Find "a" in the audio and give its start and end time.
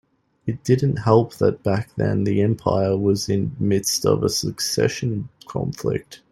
4.23-4.29